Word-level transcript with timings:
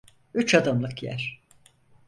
Üç 0.33 0.55
adımlık 0.55 1.03
yer! 1.03 1.41